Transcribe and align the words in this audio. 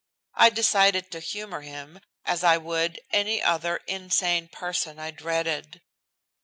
I 0.33 0.49
decided 0.49 1.11
to 1.11 1.19
humor 1.19 1.61
him 1.61 1.99
as 2.25 2.43
I 2.43 2.57
would 2.57 2.99
any 3.11 3.39
other 3.39 3.81
insane 3.85 4.47
person 4.47 4.97
I 4.97 5.11
dreaded. 5.11 5.83